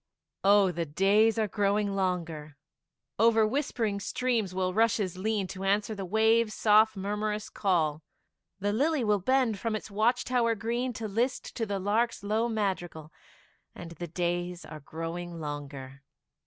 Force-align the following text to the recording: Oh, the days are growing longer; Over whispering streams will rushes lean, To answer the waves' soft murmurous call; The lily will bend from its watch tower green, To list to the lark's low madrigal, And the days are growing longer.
Oh, 0.43 0.71
the 0.71 0.87
days 0.87 1.37
are 1.37 1.47
growing 1.47 1.95
longer; 1.95 2.57
Over 3.19 3.45
whispering 3.45 3.99
streams 3.99 4.51
will 4.51 4.73
rushes 4.73 5.15
lean, 5.15 5.45
To 5.49 5.63
answer 5.63 5.93
the 5.93 6.05
waves' 6.07 6.55
soft 6.55 6.97
murmurous 6.97 7.49
call; 7.51 8.01
The 8.59 8.73
lily 8.73 9.03
will 9.03 9.19
bend 9.19 9.59
from 9.59 9.75
its 9.75 9.91
watch 9.91 10.25
tower 10.25 10.55
green, 10.55 10.91
To 10.93 11.07
list 11.07 11.55
to 11.55 11.67
the 11.67 11.77
lark's 11.77 12.23
low 12.23 12.49
madrigal, 12.49 13.13
And 13.75 13.91
the 13.91 14.07
days 14.07 14.65
are 14.65 14.79
growing 14.79 15.39
longer. 15.39 16.01